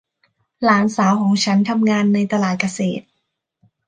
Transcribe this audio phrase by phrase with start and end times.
[0.63, 3.05] หลานสาวของฉันทำงานในตลาดเกษตร